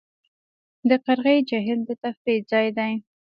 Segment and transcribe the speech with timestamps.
[0.89, 2.93] د قرغې جهیل د تفریح ځای دی